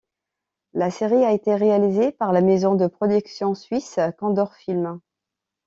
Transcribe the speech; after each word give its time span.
La 0.73 0.89
série 0.89 1.23
a 1.23 1.31
été 1.31 1.53
réalisée 1.53 2.11
par 2.11 2.33
la 2.33 2.41
maison 2.41 2.73
de 2.73 2.87
production 2.87 3.53
suisse 3.53 3.99
Condor 4.17 4.55
films. 4.55 4.99